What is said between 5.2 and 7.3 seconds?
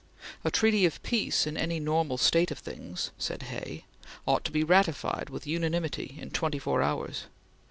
with unanimity in twenty four hours.